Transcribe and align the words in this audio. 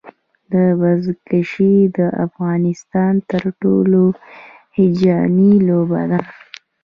بزکشي 0.79 1.75
د 1.97 1.99
افغانستان 2.25 3.13
تر 3.31 3.43
ټولو 3.61 4.01
هیجاني 4.77 5.53
لوبه 5.67 6.01
ده. 6.11 6.19